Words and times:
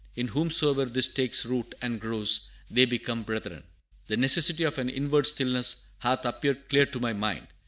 In 0.15 0.29
whomsoever 0.29 0.85
this 0.85 1.05
takes 1.05 1.45
root 1.45 1.75
and 1.79 2.01
grows, 2.01 2.49
they 2.71 2.85
become 2.85 3.21
brethren." 3.21 3.61
"The 4.07 4.17
necessity 4.17 4.63
of 4.63 4.79
an 4.79 4.89
inward 4.89 5.27
stillness 5.27 5.85
hath 5.99 6.25
appeared 6.25 6.69
clear 6.69 6.87
to 6.87 6.99
my 6.99 7.13
mind. 7.13 7.45